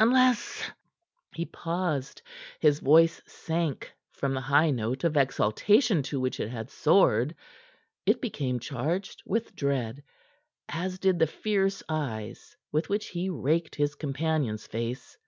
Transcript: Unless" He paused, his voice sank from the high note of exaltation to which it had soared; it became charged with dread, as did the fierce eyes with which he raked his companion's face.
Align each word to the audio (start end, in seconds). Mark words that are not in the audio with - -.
Unless" 0.00 0.70
He 1.36 1.44
paused, 1.44 2.22
his 2.60 2.80
voice 2.80 3.20
sank 3.26 3.92
from 4.12 4.32
the 4.32 4.40
high 4.40 4.70
note 4.70 5.04
of 5.04 5.18
exaltation 5.18 6.02
to 6.04 6.18
which 6.18 6.40
it 6.40 6.48
had 6.48 6.70
soared; 6.70 7.34
it 8.06 8.22
became 8.22 8.58
charged 8.58 9.22
with 9.26 9.54
dread, 9.54 10.02
as 10.70 10.98
did 10.98 11.18
the 11.18 11.26
fierce 11.26 11.82
eyes 11.90 12.56
with 12.72 12.88
which 12.88 13.08
he 13.08 13.28
raked 13.28 13.74
his 13.74 13.94
companion's 13.96 14.66
face. 14.66 15.18